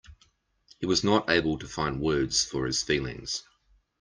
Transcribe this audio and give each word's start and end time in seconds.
He 0.79 0.87
was 0.87 1.03
not 1.03 1.29
able 1.29 1.59
to 1.59 1.67
find 1.67 2.01
words 2.01 2.43
for 2.43 2.65
his 2.65 2.81
feelings. 2.81 3.43